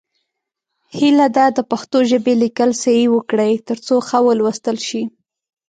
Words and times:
هیله 0.97 1.27
ده 1.35 1.45
د 1.57 1.59
پښتو 1.71 1.97
ژبې 2.11 2.33
لیکل 2.43 2.69
صحیح 2.83 3.09
وکړئ، 3.11 3.51
تر 3.67 3.77
څو 3.85 3.95
ښه 4.07 4.19
ولوستل 4.27 4.77
شي. 4.87 5.01